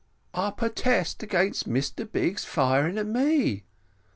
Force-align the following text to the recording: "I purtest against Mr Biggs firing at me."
"I 0.33 0.49
purtest 0.49 1.21
against 1.21 1.69
Mr 1.69 2.11
Biggs 2.11 2.43
firing 2.43 2.97
at 2.97 3.05
me." 3.05 3.65